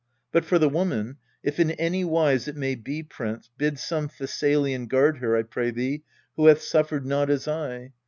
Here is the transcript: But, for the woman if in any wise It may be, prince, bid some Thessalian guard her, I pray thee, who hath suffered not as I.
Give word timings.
But, 0.31 0.45
for 0.45 0.57
the 0.57 0.67
woman 0.67 1.17
if 1.43 1.59
in 1.59 1.69
any 1.73 2.03
wise 2.03 2.47
It 2.47 2.55
may 2.55 2.73
be, 2.73 3.03
prince, 3.03 3.51
bid 3.55 3.77
some 3.77 4.07
Thessalian 4.09 4.87
guard 4.87 5.19
her, 5.19 5.35
I 5.37 5.43
pray 5.43 5.69
thee, 5.69 6.01
who 6.35 6.47
hath 6.47 6.63
suffered 6.63 7.05
not 7.05 7.29
as 7.29 7.47
I. 7.47 7.93